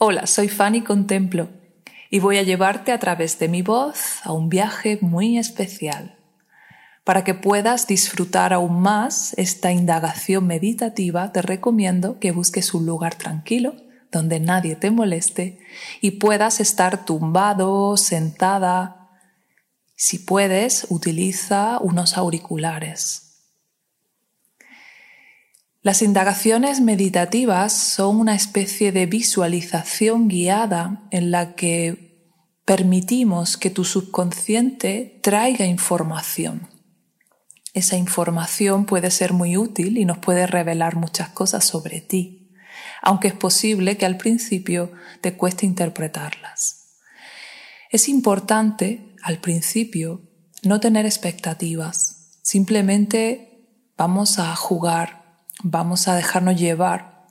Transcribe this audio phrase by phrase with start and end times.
[0.00, 1.48] Hola, soy Fanny Contemplo
[2.08, 6.16] y voy a llevarte a través de mi voz a un viaje muy especial.
[7.02, 13.16] Para que puedas disfrutar aún más esta indagación meditativa, te recomiendo que busques un lugar
[13.16, 13.74] tranquilo
[14.12, 15.58] donde nadie te moleste
[16.00, 19.10] y puedas estar tumbado, sentada.
[19.96, 23.27] Si puedes, utiliza unos auriculares.
[25.88, 32.28] Las indagaciones meditativas son una especie de visualización guiada en la que
[32.66, 36.68] permitimos que tu subconsciente traiga información.
[37.72, 42.54] Esa información puede ser muy útil y nos puede revelar muchas cosas sobre ti,
[43.00, 46.98] aunque es posible que al principio te cueste interpretarlas.
[47.90, 50.20] Es importante, al principio,
[50.62, 52.40] no tener expectativas.
[52.42, 53.64] Simplemente
[53.96, 55.17] vamos a jugar
[55.62, 57.26] vamos a dejarnos llevar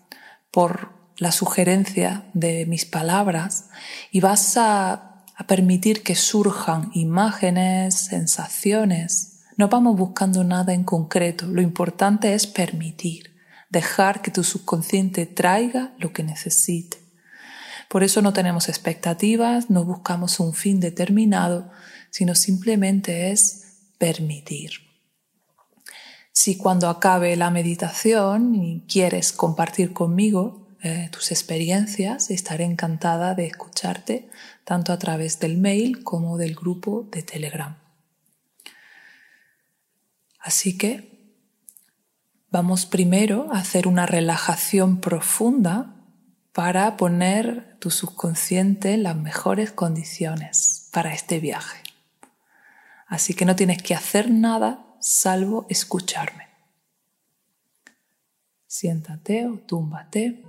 [0.51, 3.69] por la sugerencia de mis palabras
[4.11, 9.39] y vas a, a, permitir que surjan imágenes, sensaciones.
[9.55, 13.35] No vamos buscando nada en concreto, lo importante es permitir,
[13.69, 16.97] dejar que tu subconsciente traiga lo que necesite.
[17.89, 21.71] Por eso no tenemos expectativas, no buscamos un fin determinado,
[22.09, 24.86] sino simplemente es permitir.
[26.39, 33.47] Si cuando acabe la meditación y quieres compartir conmigo eh, tus experiencias, estaré encantada de
[33.47, 34.29] escucharte
[34.63, 37.79] tanto a través del mail como del grupo de Telegram.
[40.39, 41.41] Así que
[42.51, 45.95] vamos primero a hacer una relajación profunda
[46.53, 51.81] para poner tu subconsciente en las mejores condiciones para este viaje.
[53.07, 56.47] Así que no tienes que hacer nada salvo escucharme.
[58.65, 60.43] Siéntate o túmbate.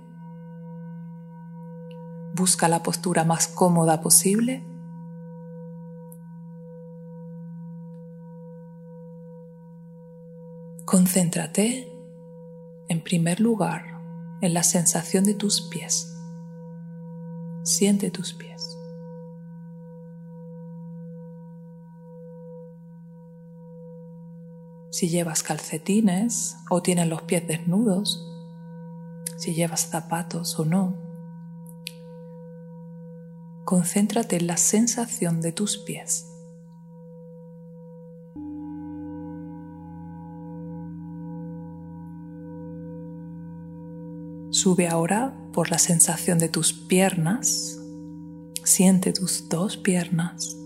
[2.35, 4.63] Busca la postura más cómoda posible.
[10.85, 11.87] Concéntrate,
[12.87, 13.99] en primer lugar,
[14.41, 16.15] en la sensación de tus pies.
[17.63, 18.78] Siente tus pies.
[24.91, 28.25] Si llevas calcetines o tienes los pies desnudos,
[29.37, 30.95] si llevas zapatos o no.
[33.65, 36.25] Concéntrate en la sensación de tus pies.
[44.51, 47.79] Sube ahora por la sensación de tus piernas.
[48.63, 50.57] Siente tus dos piernas.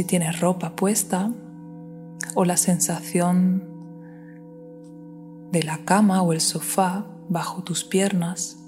[0.00, 1.30] Si tienes ropa puesta
[2.34, 3.68] o la sensación
[5.52, 8.64] de la cama o el sofá bajo tus piernas,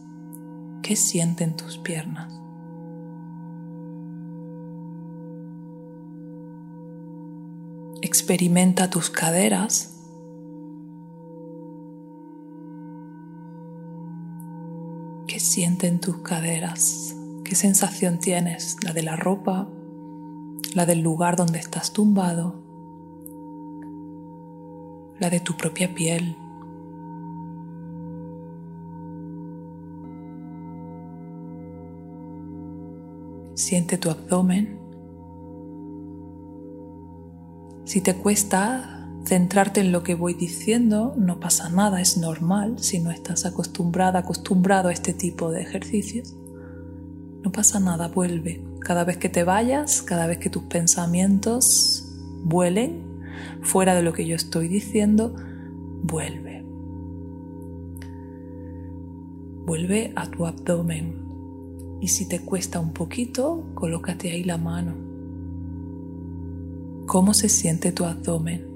[0.82, 2.38] ¿qué sienten tus piernas?
[8.02, 10.04] Experimenta tus caderas.
[15.26, 17.16] ¿Qué sienten tus caderas?
[17.42, 18.76] ¿Qué sensación tienes?
[18.84, 19.66] ¿La de la ropa
[20.74, 22.54] la del lugar donde estás tumbado,
[25.18, 26.36] la de tu propia piel.
[33.54, 34.78] Siente tu abdomen.
[37.84, 42.98] Si te cuesta centrarte en lo que voy diciendo, no pasa nada, es normal si
[42.98, 46.34] no estás acostumbrada, acostumbrado a este tipo de ejercicios.
[47.42, 48.71] No pasa nada, vuelve.
[48.84, 52.04] Cada vez que te vayas, cada vez que tus pensamientos
[52.42, 53.22] vuelen
[53.62, 55.34] fuera de lo que yo estoy diciendo,
[56.02, 56.64] vuelve.
[59.64, 61.22] Vuelve a tu abdomen.
[62.00, 64.94] Y si te cuesta un poquito, colócate ahí la mano.
[67.06, 68.66] ¿Cómo se siente tu abdomen?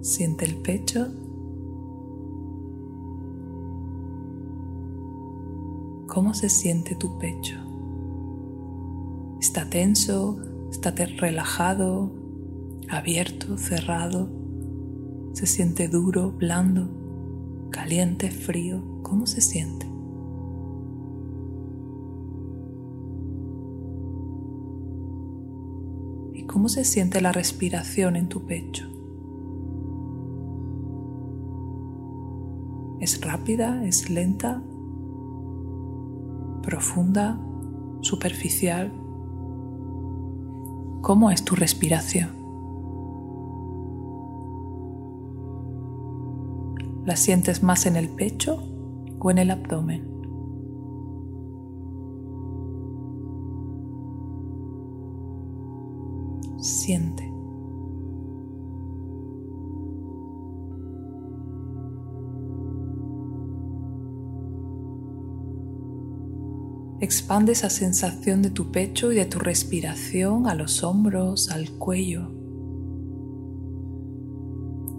[0.00, 1.08] Siente el pecho
[6.12, 7.56] ¿Cómo se siente tu pecho?
[9.40, 10.36] ¿Está tenso?
[10.70, 12.12] ¿Está relajado?
[12.90, 13.56] ¿Abierto?
[13.56, 14.28] ¿Cerrado?
[15.32, 16.32] ¿Se siente duro?
[16.32, 16.90] ¿Blando?
[17.70, 18.30] ¿Caliente?
[18.30, 19.00] ¿Frío?
[19.02, 19.86] ¿Cómo se siente?
[26.34, 28.86] ¿Y cómo se siente la respiración en tu pecho?
[33.00, 33.82] ¿Es rápida?
[33.86, 34.62] ¿Es lenta?
[36.62, 37.38] Profunda,
[38.00, 38.92] superficial.
[41.02, 42.30] ¿Cómo es tu respiración?
[47.04, 48.62] ¿La sientes más en el pecho
[49.18, 50.11] o en el abdomen?
[67.02, 72.30] Expande esa sensación de tu pecho y de tu respiración a los hombros, al cuello.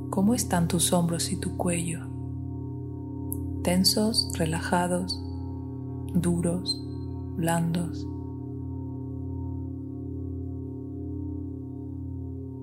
[0.09, 2.01] ¿Cómo están tus hombros y tu cuello?
[3.63, 5.17] ¿Tensos, relajados,
[6.13, 6.85] duros,
[7.37, 8.05] blandos?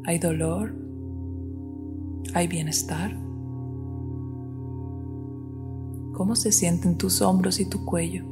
[0.05, 0.75] ¿Hay dolor?
[2.35, 3.19] ¿Hay bienestar?
[6.13, 8.30] ¿Cómo se sienten tus hombros y tu cuello?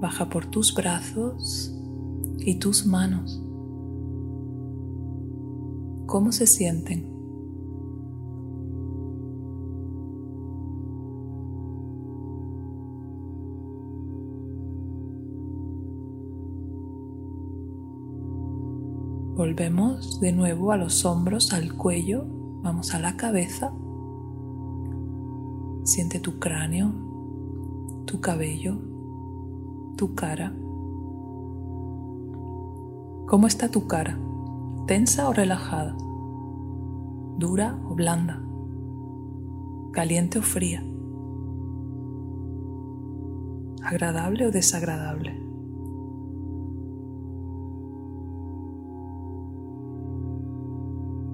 [0.00, 1.74] Baja por tus brazos
[2.38, 3.42] y tus manos.
[6.06, 7.18] ¿Cómo se sienten?
[19.36, 22.24] Volvemos de nuevo a los hombros, al cuello,
[22.62, 23.72] vamos a la cabeza.
[25.84, 26.92] Siente tu cráneo,
[28.04, 28.87] tu cabello,
[29.98, 30.54] tu cara.
[33.26, 34.16] ¿Cómo está tu cara?
[34.86, 35.96] ¿Tensa o relajada?
[37.36, 38.40] ¿Dura o blanda?
[39.92, 40.84] ¿Caliente o fría?
[43.82, 45.34] ¿Agradable o desagradable?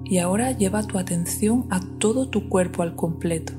[0.05, 3.53] Y ahora lleva tu atención a todo tu cuerpo al completo,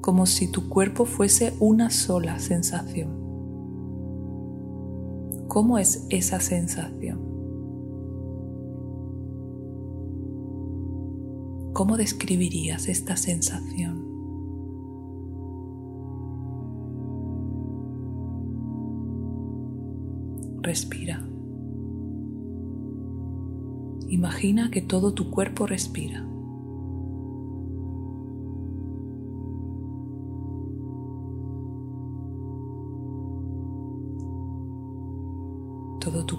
[0.00, 3.23] como si tu cuerpo fuese una sola sensación.
[5.54, 7.20] ¿Cómo es esa sensación?
[11.72, 14.04] ¿Cómo describirías esta sensación?
[20.60, 21.24] Respira.
[24.08, 26.26] Imagina que todo tu cuerpo respira.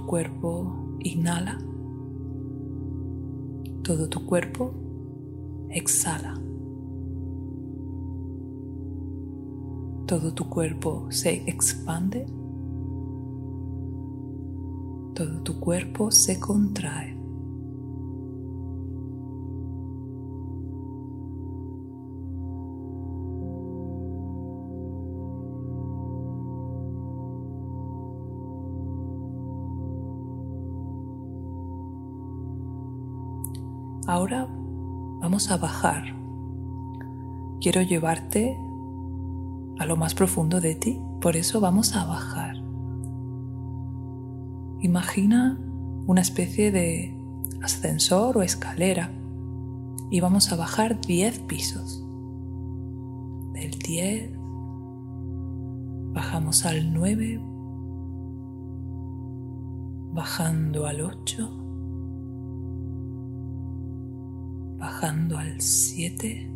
[0.06, 1.58] Cuerpo inhala.
[3.84, 4.72] Todo tu cuerpo
[5.70, 6.34] exhala.
[10.08, 12.26] Todo tu cuerpo se expande.
[15.14, 17.15] Todo tu cuerpo se contrae.
[35.52, 36.16] A bajar.
[37.62, 38.58] Quiero llevarte
[39.78, 42.56] a lo más profundo de ti, por eso vamos a bajar.
[44.82, 45.60] Imagina
[46.08, 47.18] una especie de
[47.62, 49.12] ascensor o escalera
[50.10, 52.02] y vamos a bajar 10 pisos.
[53.54, 54.32] Del 10
[56.14, 57.42] bajamos al 9,
[60.14, 61.65] bajando al 8
[64.96, 66.50] bajando al 7,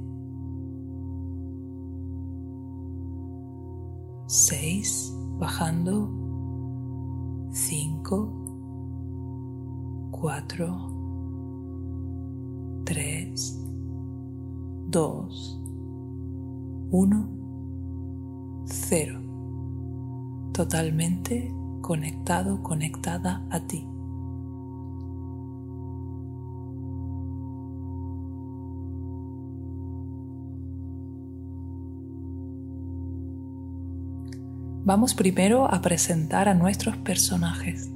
[4.27, 6.09] 6, bajando
[7.51, 8.33] 5,
[10.11, 13.59] 4, 3,
[14.87, 15.61] 2,
[16.91, 17.29] 1,
[18.65, 19.19] 0.
[20.53, 23.85] Totalmente conectado, conectada a ti.
[34.89, 37.91] Vamos primero a presentar a nuestros personajes.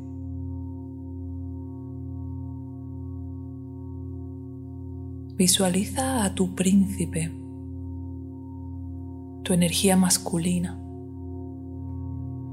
[5.35, 7.31] Visualiza a tu príncipe,
[9.41, 10.79] tu energía masculina,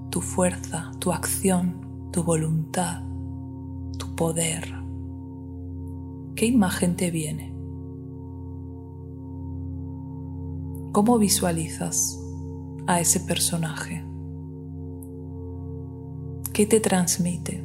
[0.09, 3.03] tu fuerza, tu acción, tu voluntad,
[3.99, 4.75] tu poder.
[6.35, 7.55] ¿Qué imagen te viene?
[10.93, 12.19] ¿Cómo visualizas
[12.87, 14.10] a ese personaje?
[16.52, 17.64] ¿Qué te transmite?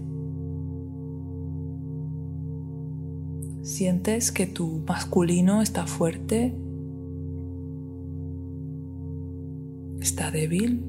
[3.63, 6.55] ¿Sientes que tu masculino está fuerte?
[9.99, 10.85] ¿Está débil?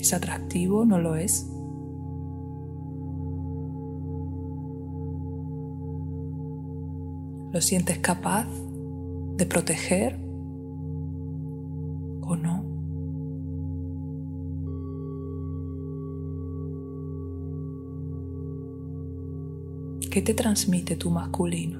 [0.00, 0.86] ¿Es atractivo?
[0.86, 1.46] ¿No lo es?
[7.52, 8.46] ¿Lo sientes capaz
[9.36, 10.18] de proteger
[12.22, 12.59] o no?
[20.10, 21.78] ¿Qué te transmite tu masculino?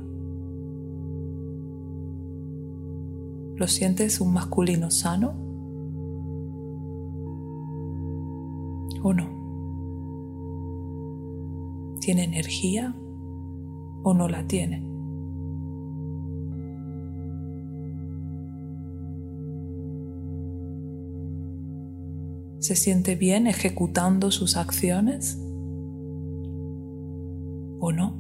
[3.56, 5.32] ¿Lo sientes un masculino sano?
[9.02, 9.40] ¿O no?
[12.00, 12.94] ¿Tiene energía
[14.04, 14.88] o no la tiene?
[22.60, 25.37] ¿Se siente bien ejecutando sus acciones
[27.80, 28.20] o no?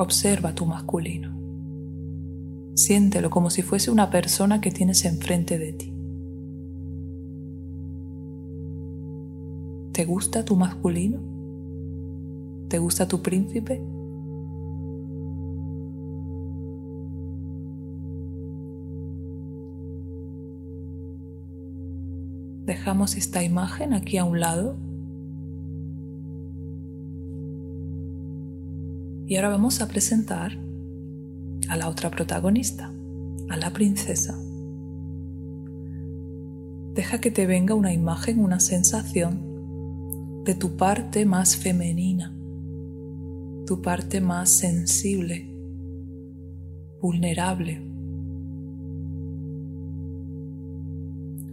[0.00, 1.36] Observa tu masculino.
[2.76, 5.92] Siéntelo como si fuese una persona que tienes enfrente de ti.
[9.90, 11.18] ¿Te gusta tu masculino?
[12.68, 13.82] ¿Te gusta tu príncipe?
[22.66, 24.76] Dejamos esta imagen aquí a un lado
[29.28, 30.58] Y ahora vamos a presentar
[31.68, 32.90] a la otra protagonista,
[33.50, 34.38] a la princesa.
[36.94, 42.34] Deja que te venga una imagen, una sensación de tu parte más femenina,
[43.66, 45.46] tu parte más sensible,
[47.02, 47.82] vulnerable,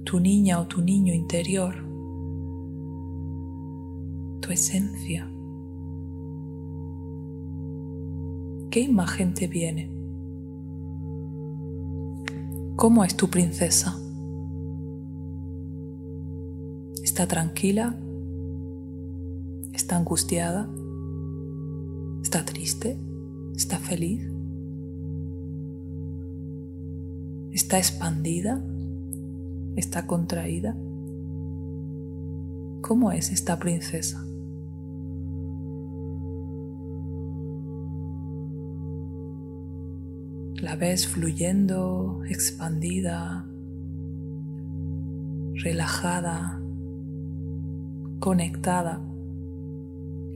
[0.06, 1.76] tu niña o tu niño interior,
[4.40, 5.30] tu esencia.
[8.76, 9.90] ¿Qué imagen te viene?
[12.76, 13.98] ¿Cómo es tu princesa?
[17.02, 17.98] ¿Está tranquila?
[19.72, 20.70] ¿Está angustiada?
[22.22, 23.00] ¿Está triste?
[23.56, 24.30] ¿Está feliz?
[27.54, 28.62] ¿Está expandida?
[29.78, 30.76] ¿Está contraída?
[32.82, 34.28] ¿Cómo es esta princesa?
[40.66, 43.46] La ves fluyendo, expandida,
[45.64, 46.60] relajada,
[48.20, 49.00] conectada,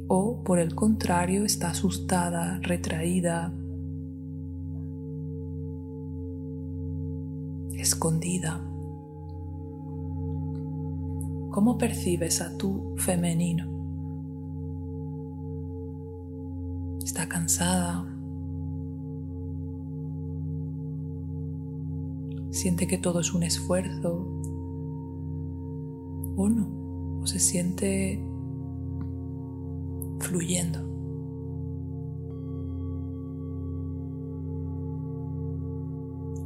[0.07, 3.51] o por el contrario está asustada, retraída,
[7.73, 8.61] escondida.
[11.49, 13.65] ¿Cómo percibes a tu femenino?
[17.03, 18.18] ¿Está cansada?
[22.51, 24.25] Siente que todo es un esfuerzo
[26.35, 28.23] o no, o se siente
[30.19, 30.79] fluyendo.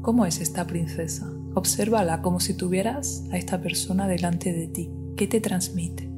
[0.02, 1.32] ¿Cómo es esta princesa?
[1.56, 4.92] Obsérvala como si tuvieras a esta persona delante de ti.
[5.16, 6.12] ¿Qué te transmite?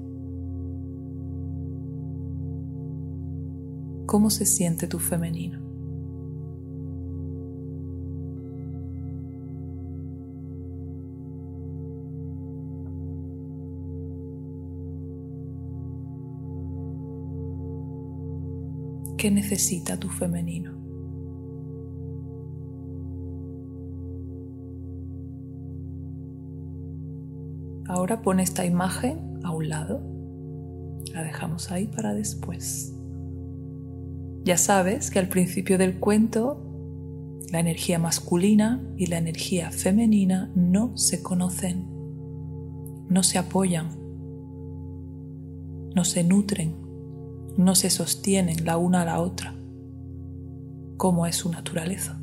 [4.07, 5.74] ¿Cómo se siente tu femenino?
[19.25, 20.69] ¿Qué necesita tu femenino?
[27.87, 30.03] Ahora pone esta imagen a un lado.
[31.11, 32.93] La dejamos ahí para después.
[34.43, 36.61] Ya sabes que al principio del cuento
[37.51, 41.87] la energía masculina y la energía femenina no se conocen,
[43.09, 43.89] no se apoyan,
[45.95, 46.84] no se nutren
[47.57, 49.55] no se sostienen la una a la otra,
[50.97, 52.19] como es su naturaleza.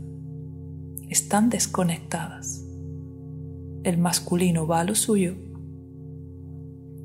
[1.08, 2.64] Están desconectadas.
[3.82, 5.34] El masculino va a lo suyo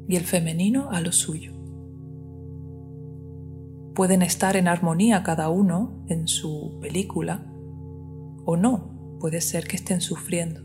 [0.07, 1.53] y el femenino a lo suyo.
[3.95, 7.51] Pueden estar en armonía cada uno en su película
[8.45, 10.61] o no, puede ser que estén sufriendo,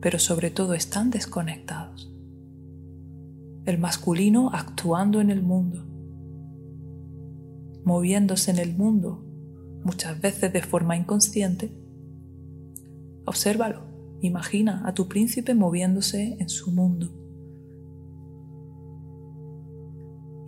[0.00, 2.11] pero sobre todo están desconectados
[3.64, 5.84] el masculino actuando en el mundo,
[7.84, 9.24] moviéndose en el mundo,
[9.84, 11.70] muchas veces de forma inconsciente.
[13.24, 13.82] Obsérvalo,
[14.20, 17.10] imagina a tu príncipe moviéndose en su mundo.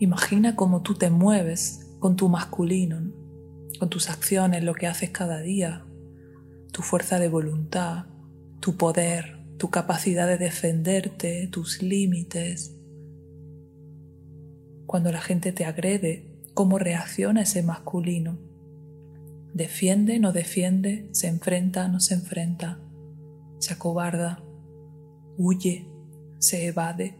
[0.00, 3.12] Imagina cómo tú te mueves con tu masculino,
[3.78, 5.86] con tus acciones, lo que haces cada día,
[6.72, 8.06] tu fuerza de voluntad,
[8.60, 12.76] tu poder, tu capacidad de defenderte, tus límites.
[14.94, 16.24] Cuando la gente te agrede,
[16.54, 18.38] ¿cómo reacciona ese masculino?
[19.52, 21.08] ¿Defiende, no defiende?
[21.10, 22.78] ¿Se enfrenta, no se enfrenta?
[23.58, 24.40] ¿Se acobarda?
[25.36, 25.88] ¿Huye?
[26.38, 27.16] ¿Se evade?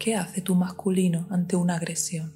[0.00, 2.34] ¿Qué hace tu masculino ante una agresión?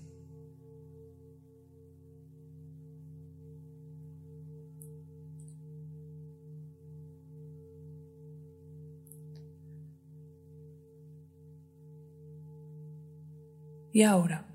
[13.92, 14.48] Y ahora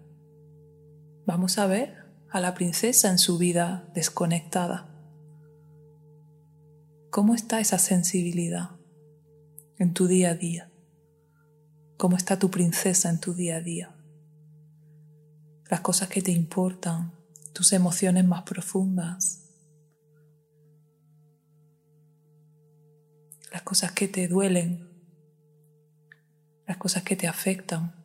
[1.26, 4.90] vamos a ver a la princesa en su vida desconectada.
[7.10, 8.72] ¿Cómo está esa sensibilidad
[9.78, 10.72] en tu día a día?
[11.98, 13.96] ¿Cómo está tu princesa en tu día a día?
[15.70, 17.14] Las cosas que te importan,
[17.54, 19.44] tus emociones más profundas,
[23.52, 24.90] las cosas que te duelen,
[26.68, 28.03] las cosas que te afectan.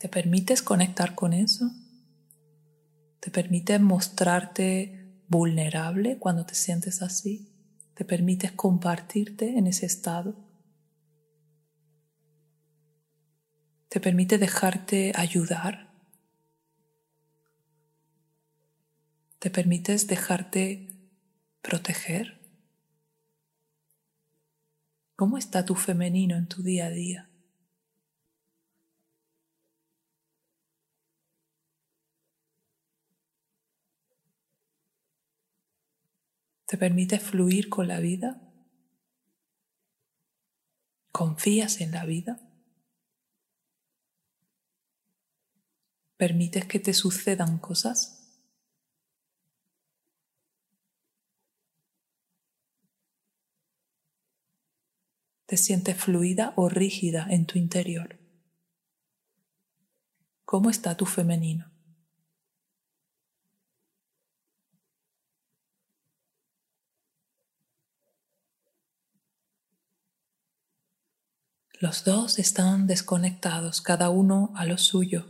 [0.00, 1.70] ¿Te permites conectar con eso?
[3.20, 7.52] ¿Te permites mostrarte vulnerable cuando te sientes así?
[7.92, 10.34] ¿Te permites compartirte en ese estado?
[13.90, 15.92] ¿Te permite dejarte ayudar?
[19.38, 20.88] ¿Te permites dejarte
[21.60, 22.40] proteger?
[25.14, 27.29] ¿Cómo está tu femenino en tu día a día?
[36.70, 38.40] ¿Te permites fluir con la vida?
[41.10, 42.38] ¿Confías en la vida?
[46.16, 48.46] ¿Permites que te sucedan cosas?
[55.46, 58.16] ¿Te sientes fluida o rígida en tu interior?
[60.44, 61.69] ¿Cómo está tu femenino?
[71.80, 75.24] Los dos están desconectados, cada uno a lo suyo.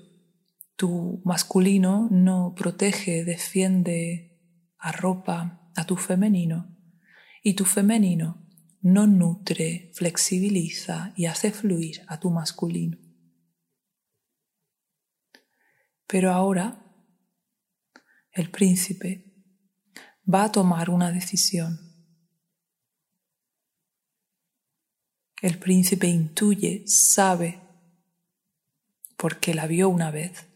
[0.75, 4.37] Tu masculino no protege, defiende,
[4.77, 6.77] arropa a tu femenino
[7.45, 8.49] y tu femenino
[8.81, 12.99] no nutre, flexibiliza y hace fluir a tu masculino.
[16.09, 16.85] Pero ahora
[18.33, 19.33] el príncipe
[20.27, 21.90] va a tomar una decisión
[25.41, 27.61] El príncipe intuye, sabe,
[29.17, 30.47] porque la vio una vez,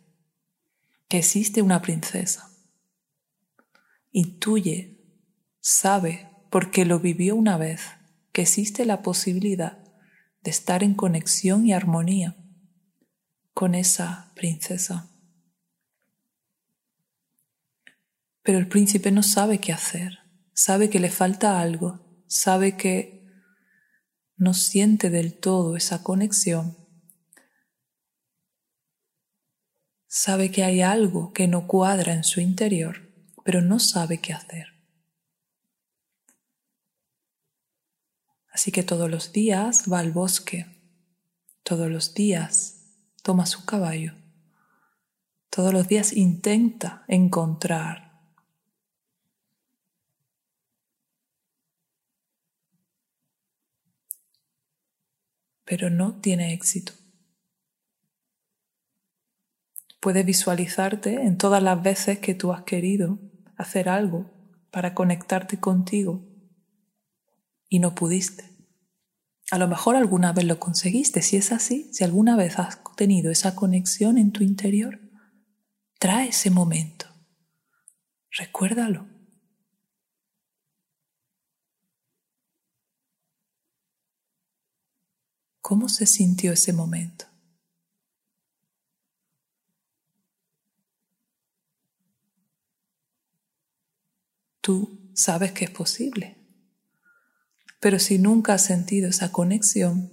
[1.09, 2.51] que existe una princesa.
[4.13, 5.01] Intuye,
[5.61, 7.81] sabe, porque lo vivió una vez,
[8.33, 9.79] que existe la posibilidad
[10.43, 12.37] de estar en conexión y armonía
[13.55, 15.11] con esa princesa.
[18.43, 20.19] Pero el príncipe no sabe qué hacer,
[20.53, 23.14] sabe que le falta algo, sabe que
[24.37, 26.77] no siente del todo esa conexión,
[30.07, 33.11] sabe que hay algo que no cuadra en su interior,
[33.45, 34.69] pero no sabe qué hacer.
[38.49, 40.67] Así que todos los días va al bosque,
[41.65, 42.77] todos los días
[43.23, 44.15] toma su caballo,
[45.51, 48.04] todos los días intenta encontrar
[55.65, 56.93] pero no tiene éxito.
[60.01, 63.19] Puedes visualizarte en todas las veces que tú has querido
[63.57, 64.31] hacer algo
[64.71, 66.27] para conectarte contigo
[67.69, 68.45] y no pudiste.
[69.51, 71.23] A lo mejor alguna vez lo conseguiste.
[71.23, 75.01] Si es así, si alguna vez has tenido esa conexión en tu interior,
[75.99, 77.07] trae ese momento.
[78.31, 79.14] Recuérdalo.
[85.65, 87.25] ¿Cómo se sintió ese momento?
[94.61, 96.37] Tú sabes que es posible,
[97.81, 100.13] pero si nunca has sentido esa conexión,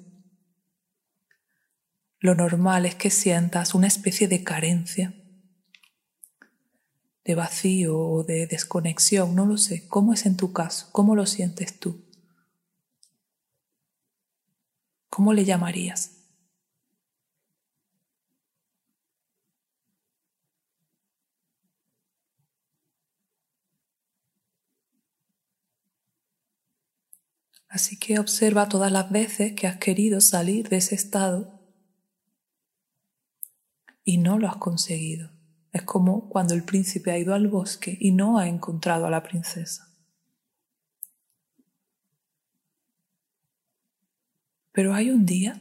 [2.19, 5.13] lo normal es que sientas una especie de carencia,
[7.25, 9.85] de vacío o de desconexión, no lo sé.
[9.89, 10.87] ¿Cómo es en tu caso?
[10.93, 12.09] ¿Cómo lo sientes tú?
[15.11, 16.21] ¿Cómo le llamarías?
[27.67, 31.59] Así que observa todas las veces que has querido salir de ese estado
[34.05, 35.29] y no lo has conseguido.
[35.73, 39.23] Es como cuando el príncipe ha ido al bosque y no ha encontrado a la
[39.23, 39.90] princesa.
[44.71, 45.59] Pero hay un día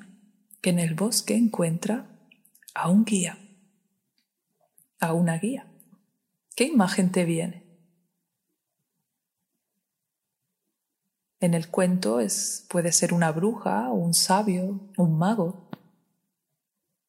[0.60, 2.06] que en el bosque encuentra
[2.74, 3.38] a un guía,
[5.00, 5.66] a una guía.
[6.54, 7.64] ¿Qué imagen te viene?
[11.40, 15.70] En el cuento es, puede ser una bruja, un sabio, un mago.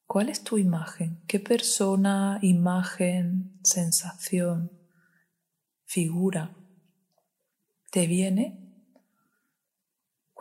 [0.07, 1.21] ¿Cuál es tu imagen?
[1.27, 4.71] ¿Qué persona, imagen, sensación,
[5.85, 6.55] figura
[7.91, 8.70] te viene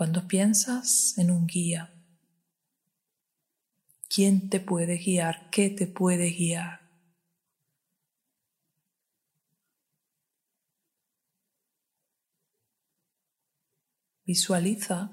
[0.01, 1.93] cuando piensas en un guía?
[4.09, 5.51] ¿Quién te puede guiar?
[5.51, 6.81] ¿Qué te puede guiar?
[14.25, 15.11] Visualiza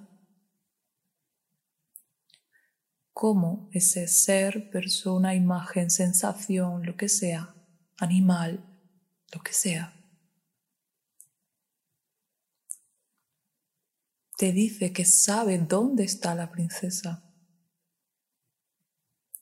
[3.11, 7.53] cómo ese ser, persona, imagen, sensación, lo que sea,
[7.97, 8.63] animal,
[9.33, 9.96] lo que sea,
[14.37, 17.23] te dice que sabe dónde está la princesa,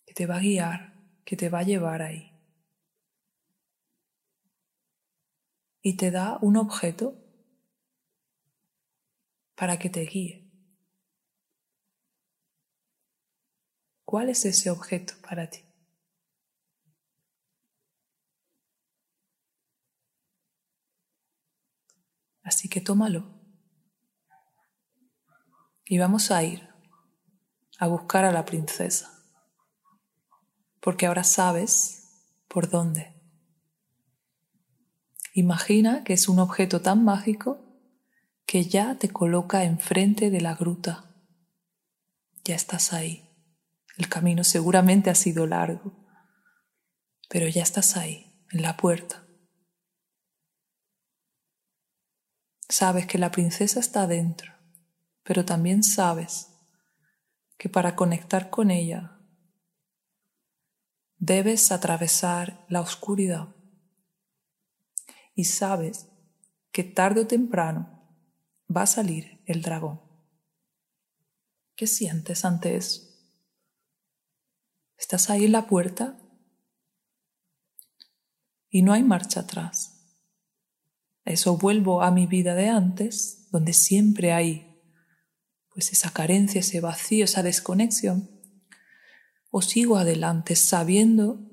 [0.06, 0.94] que te va a guiar,
[1.26, 2.32] que te va a llevar ahí.
[5.82, 7.22] Y te da un objeto
[9.56, 10.50] para que te guíe.
[14.06, 15.60] ¿Cuál es ese objeto para ti?
[22.44, 23.35] Así que tómalo.
[25.86, 26.68] Y vamos a ir
[27.78, 29.24] a buscar a la princesa.
[30.80, 33.16] Porque ahora sabes por dónde.
[35.34, 37.60] Imagina que es un objeto tan mágico
[38.46, 41.14] que ya te coloca enfrente de la gruta.
[42.44, 43.30] Ya estás ahí.
[43.98, 45.94] El camino seguramente ha sido largo,
[47.30, 49.26] pero ya estás ahí, en la puerta.
[52.68, 54.55] Sabes que la princesa está dentro,
[55.26, 56.52] pero también sabes
[57.58, 59.20] que para conectar con ella
[61.18, 63.56] debes atravesar la oscuridad.
[65.34, 66.08] Y sabes
[66.72, 68.08] que tarde o temprano
[68.74, 70.00] va a salir el dragón.
[71.76, 73.02] ¿Qué sientes ante eso?
[74.96, 76.20] Estás ahí en la puerta
[78.70, 79.92] y no hay marcha atrás.
[81.26, 84.75] Eso vuelvo a mi vida de antes, donde siempre hay
[85.76, 88.30] pues esa carencia, ese vacío, esa desconexión.
[89.52, 91.52] O sigo adelante sabiendo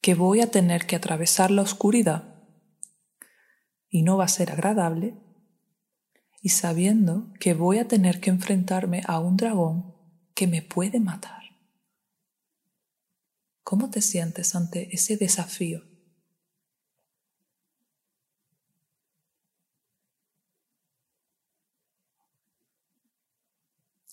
[0.00, 2.42] que voy a tener que atravesar la oscuridad
[3.90, 5.14] y no va a ser agradable
[6.40, 9.94] y sabiendo que voy a tener que enfrentarme a un dragón
[10.34, 11.42] que me puede matar.
[13.62, 15.91] ¿Cómo te sientes ante ese desafío?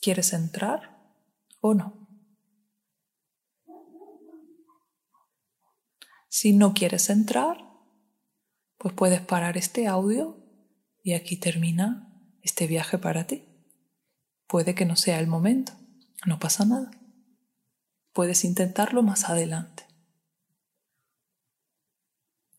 [0.02, 0.98] ¿Quieres entrar
[1.62, 2.08] o no?
[6.30, 7.58] Si no quieres entrar,
[8.78, 10.38] pues puedes parar este audio
[11.04, 13.46] y aquí termina este viaje para ti.
[14.48, 15.74] Puede que no sea el momento,
[16.26, 16.92] no pasa nada.
[18.14, 19.86] Puedes intentarlo más adelante.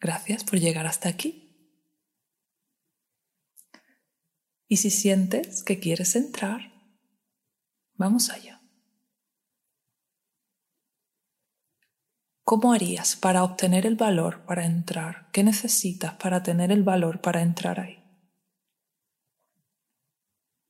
[0.00, 1.46] Gracias por llegar hasta aquí.
[4.66, 6.69] Y si sientes que quieres entrar,
[8.00, 8.62] vamos allá.
[12.42, 15.30] ¿Cómo harías para obtener el valor para entrar?
[15.32, 18.02] ¿Qué necesitas para tener el valor para entrar ahí?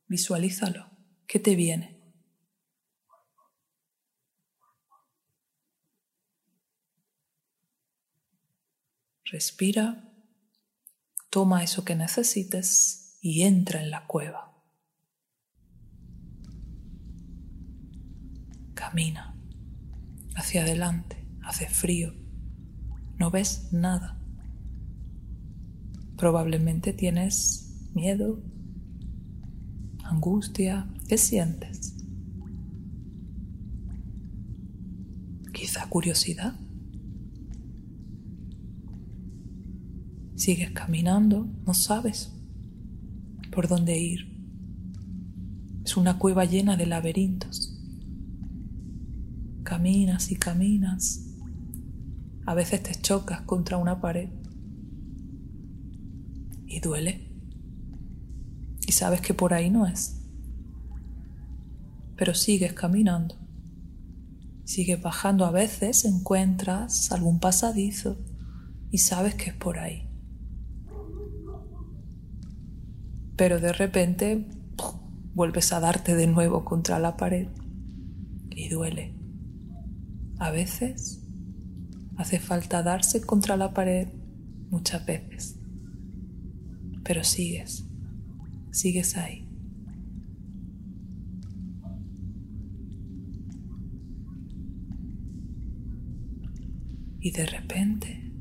[0.08, 0.90] Visualízalo.
[1.28, 1.96] ¿Qué te viene?
[9.24, 10.12] Respira,
[11.30, 14.49] toma eso que necesites y entra en la cueva.
[18.80, 19.36] Camina
[20.36, 22.14] hacia adelante, hace frío,
[23.18, 24.18] no ves nada.
[26.16, 28.42] Probablemente tienes miedo,
[30.02, 31.94] angustia, ¿qué sientes?
[35.52, 36.54] Quizá curiosidad.
[40.36, 42.32] Sigues caminando, no sabes
[43.52, 44.20] por dónde ir.
[45.84, 47.69] Es una cueva llena de laberintos.
[49.80, 51.24] Caminas y caminas.
[52.44, 54.28] A veces te chocas contra una pared.
[56.66, 57.32] Y duele
[58.86, 60.20] y sabes que por ahí no es.
[62.14, 63.36] Pero sigues caminando.
[64.64, 65.46] Sigues bajando.
[65.46, 68.18] A veces encuentras algún pasadizo
[68.90, 70.10] y sabes que es por ahí.
[73.34, 74.46] Pero de repente
[75.32, 77.48] vuelves a darte de nuevo contra la pared
[78.50, 79.19] y duele.
[80.40, 81.20] A veces
[82.16, 84.08] hace falta darse contra la pared
[84.70, 85.60] muchas veces.
[87.04, 87.84] Pero sigues,
[88.70, 89.46] sigues ahí.
[97.20, 98.32] Y de repente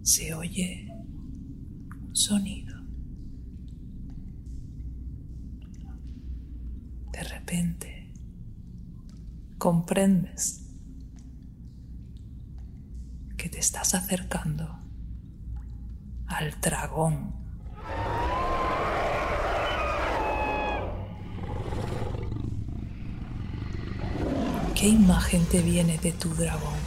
[0.00, 0.88] se oye
[2.00, 2.82] un sonido.
[7.12, 7.97] De repente
[9.68, 10.62] comprendes
[13.36, 14.78] que te estás acercando
[16.26, 17.34] al dragón.
[24.74, 26.80] ¿Qué imagen te viene de tu dragón?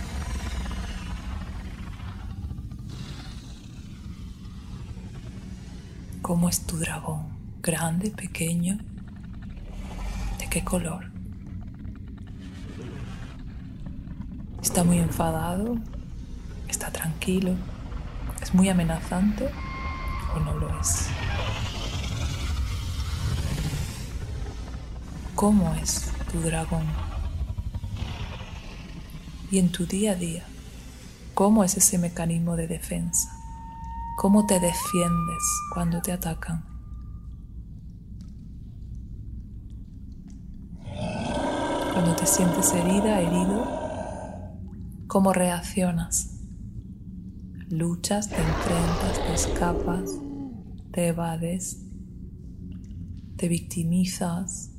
[6.23, 7.27] ¿Cómo es tu dragón?
[7.61, 8.79] ¿Grande, pequeño?
[10.39, 11.10] ¿De qué color?
[14.81, 15.77] ¿Está muy enfadado?
[16.67, 17.53] ¿Está tranquilo?
[18.41, 19.47] ¿Es muy amenazante
[20.35, 21.05] o no lo es?
[25.35, 26.83] ¿Cómo es tu dragón?
[29.51, 30.45] Y en tu día a día,
[31.35, 33.29] ¿cómo es ese mecanismo de defensa?
[34.17, 35.43] ¿Cómo te defiendes
[35.75, 36.65] cuando te atacan?
[41.93, 43.80] Cuando te sientes herida, herido,
[45.11, 46.37] ¿cómo reaccionas?
[47.69, 50.09] luchas, te enfrentas, te escapas,
[50.93, 51.83] te evades,
[53.35, 54.71] te victimizas.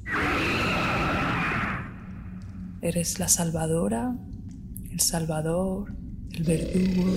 [2.80, 4.16] Eres la salvadora,
[4.90, 5.94] el salvador,
[6.30, 7.12] el verdugo,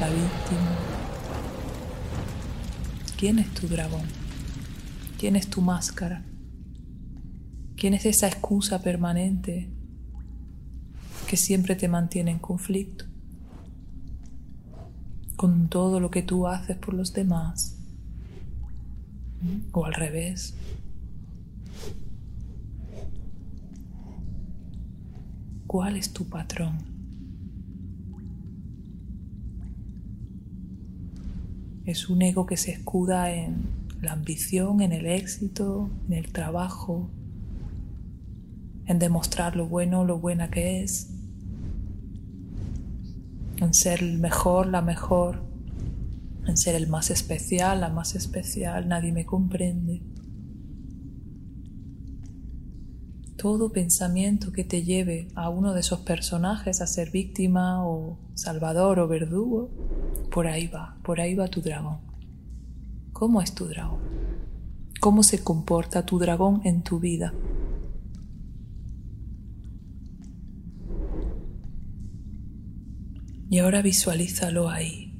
[0.00, 0.78] la víctima.
[3.18, 4.06] ¿Quién es tu dragón?
[5.18, 6.24] ¿Quién es tu máscara?
[7.76, 9.77] ¿Quién es esa excusa permanente
[11.28, 13.04] que siempre te mantiene en conflicto?
[15.38, 17.76] con todo lo que tú haces por los demás.
[19.70, 20.52] O al revés.
[25.68, 26.78] ¿Cuál es tu patrón?
[31.84, 33.68] Es un ego que se escuda en
[34.00, 37.10] la ambición, en el éxito, en el trabajo,
[38.86, 41.17] en demostrar lo bueno, lo buena que es,
[43.60, 45.42] en ser el mejor, la mejor,
[46.46, 50.02] en ser el más especial, la más especial, nadie me comprende.
[53.36, 58.98] Todo pensamiento que te lleve a uno de esos personajes a ser víctima o salvador
[58.98, 59.70] o verdugo,
[60.32, 61.98] por ahí va, por ahí va tu dragón.
[63.12, 64.00] ¿Cómo es tu dragón?
[65.00, 67.32] ¿Cómo se comporta tu dragón en tu vida?
[73.50, 75.18] Y ahora visualízalo ahí.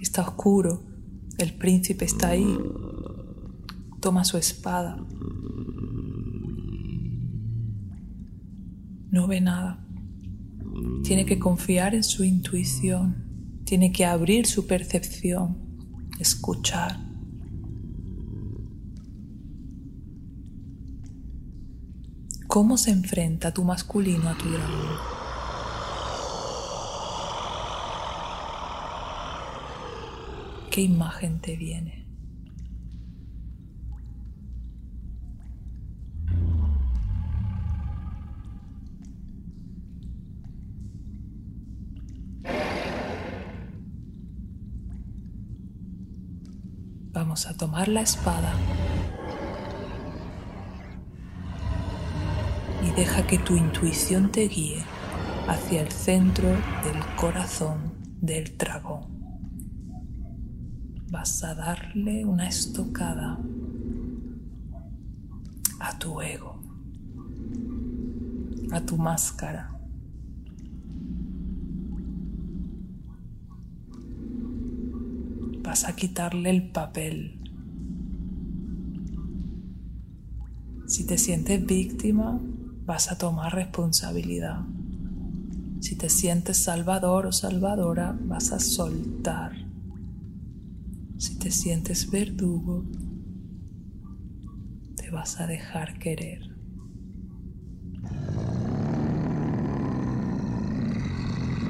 [0.00, 0.82] Está oscuro,
[1.38, 2.58] el príncipe está ahí.
[4.00, 4.96] Toma su espada.
[9.10, 9.84] No ve nada.
[11.02, 13.62] Tiene que confiar en su intuición.
[13.64, 15.56] Tiene que abrir su percepción,
[16.18, 16.98] escuchar.
[22.46, 25.19] ¿Cómo se enfrenta tu masculino a tu dragón?
[30.70, 32.06] ¿Qué imagen te viene?
[47.12, 48.54] Vamos a tomar la espada
[52.86, 54.84] y deja que tu intuición te guíe
[55.48, 58.99] hacia el centro del corazón del dragón
[61.10, 63.38] vas a darle una estocada
[65.80, 66.60] a tu ego,
[68.70, 69.76] a tu máscara.
[75.62, 77.40] Vas a quitarle el papel.
[80.86, 82.40] Si te sientes víctima,
[82.84, 84.64] vas a tomar responsabilidad.
[85.80, 89.59] Si te sientes salvador o salvadora, vas a soltar
[91.20, 92.82] Si te sientes verdugo,
[94.96, 96.40] te vas a dejar querer.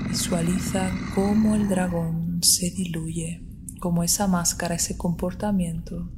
[0.09, 3.43] Visualiza cómo el dragón se diluye,
[3.81, 6.09] cómo esa máscara, ese comportamiento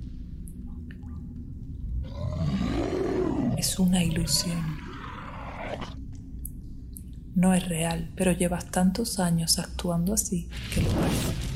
[3.56, 4.76] es una ilusión.
[7.34, 11.51] No es real, pero llevas tantos años actuando así que lo parece.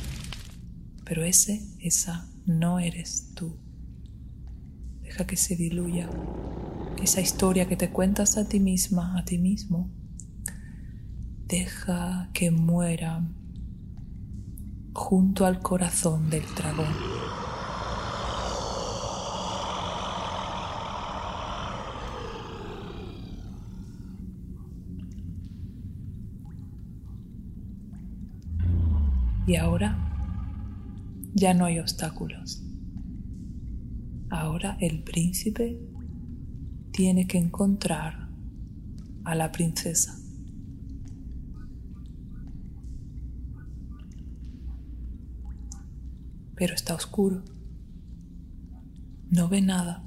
[1.07, 3.57] Pero ese, esa, no eres tú.
[5.03, 6.11] Deja que se diluya.
[7.01, 9.89] Esa historia que te cuentas a ti misma, a ti mismo,
[11.47, 13.25] deja que muera
[14.95, 16.93] junto al corazón del dragón.
[29.47, 29.96] Y ahora
[31.37, 32.65] ya no hay obstáculos.
[34.29, 35.79] Ahora el príncipe
[36.91, 38.29] tiene que encontrar
[39.23, 40.19] a la princesa.
[46.57, 47.43] pero está oscuro.
[49.31, 50.03] No ve nada.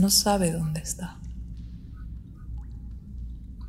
[0.00, 1.20] No sabe dónde está.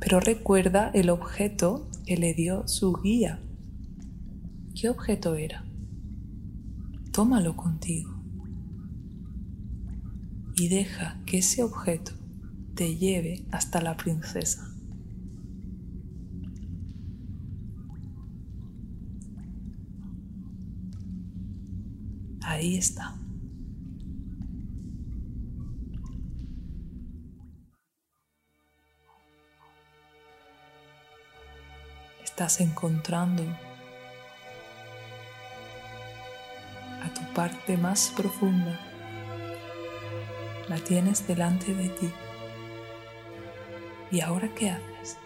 [0.00, 3.40] Pero recuerda el objeto que le dio su guía.
[4.74, 5.64] ¿Qué objeto era?
[7.12, 8.10] Tómalo contigo.
[10.56, 12.12] Y deja que ese objeto
[12.74, 14.66] te lleve hasta la princesa.
[22.40, 23.14] Ahí está.
[32.24, 33.44] Estás encontrando
[37.34, 38.78] parte más profunda.
[40.68, 42.10] La tienes delante de ti.
[44.10, 45.18] ¿Y ahora qué haces?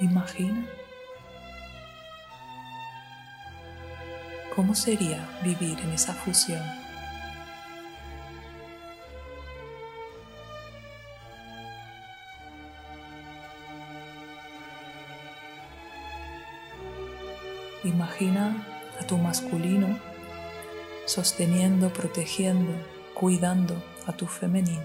[0.00, 0.66] Imagina
[4.56, 6.85] ¿Cómo sería vivir en esa fusión?
[17.86, 18.66] Imagina
[19.00, 19.96] a tu masculino
[21.04, 22.72] sosteniendo, protegiendo,
[23.14, 24.82] cuidando a tu femenino.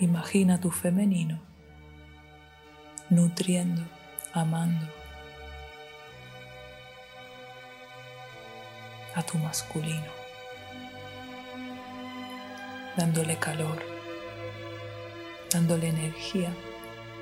[0.00, 1.38] Imagina a tu femenino
[3.08, 3.82] nutriendo,
[4.32, 4.86] amando,
[9.14, 10.10] a tu masculino,
[12.96, 13.80] dándole calor,
[15.52, 16.52] dándole energía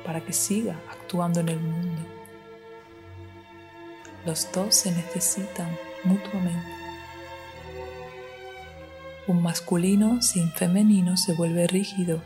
[0.07, 2.01] para que siga actuando en el mundo.
[4.25, 5.69] Los dos se necesitan
[6.05, 6.73] mutuamente.
[9.27, 12.23] Un masculino sin femenino se vuelve rígido.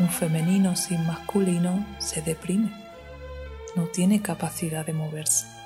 [0.00, 2.72] Un femenino sin masculino se deprime.
[3.76, 5.58] No tiene capacidad de moverse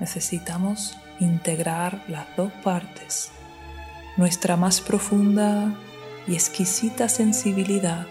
[0.00, 3.30] necesitamos integrar las dos partes,
[4.16, 5.74] nuestra más profunda
[6.26, 8.06] y exquisita sensibilidad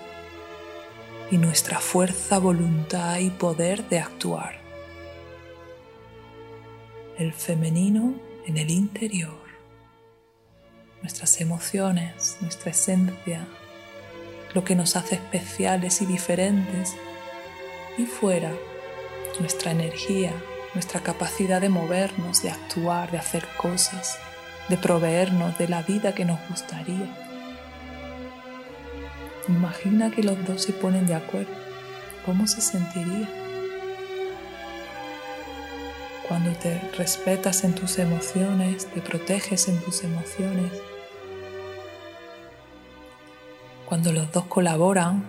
[1.31, 4.59] y nuestra fuerza, voluntad y poder de actuar.
[7.17, 8.13] El femenino
[8.45, 9.45] en el interior,
[11.01, 13.47] nuestras emociones, nuestra esencia,
[14.53, 16.95] lo que nos hace especiales y diferentes,
[17.97, 18.51] y fuera
[19.39, 20.33] nuestra energía,
[20.73, 24.17] nuestra capacidad de movernos, de actuar, de hacer cosas,
[24.69, 27.24] de proveernos de la vida que nos gustaría.
[29.47, 31.53] Imagina que los dos se ponen de acuerdo.
[32.25, 33.29] ¿Cómo se sentiría?
[36.27, 40.71] Cuando te respetas en tus emociones, te proteges en tus emociones.
[43.85, 45.23] Cuando los dos colaboran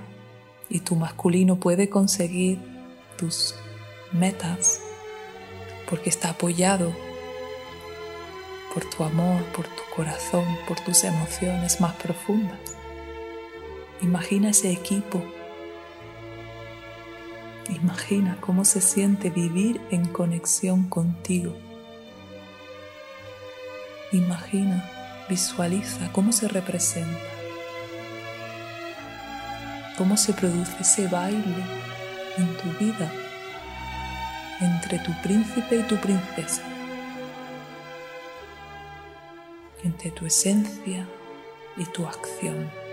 [0.71, 2.59] y tu masculino puede conseguir
[3.19, 3.55] tus
[4.13, 4.81] metas,
[5.91, 6.93] porque está apoyado
[8.73, 12.77] por tu amor, por tu corazón, por tus emociones más profundas.
[14.03, 15.23] Imagina ese equipo.
[17.71, 21.57] Imagina cómo se siente vivir en conexión contigo.
[24.13, 24.89] Imagina,
[25.29, 27.19] visualiza cómo se representa,
[29.99, 31.65] cómo se produce ese baile
[32.39, 33.11] en tu vida
[34.61, 36.63] entre tu príncipe y tu princesa,
[39.83, 41.07] entre tu esencia
[41.77, 42.86] y tu acción.